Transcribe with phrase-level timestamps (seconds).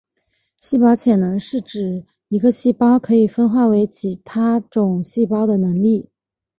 [0.57, 6.09] 细胞潜能是指一个细胞可以分化为其他种细胞的能力。